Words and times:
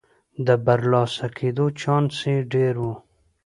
د 0.45 0.47
برلاسه 0.65 1.27
کېدو 1.37 1.65
چانس 1.79 2.15
یې 2.29 2.37
ډېر 2.53 2.75
و. 2.83 2.85